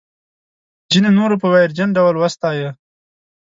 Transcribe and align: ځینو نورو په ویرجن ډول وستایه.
ځینو 0.91 1.09
نورو 1.17 1.35
په 1.41 1.47
ویرجن 1.53 1.89
ډول 1.97 2.15
وستایه. 2.17 2.69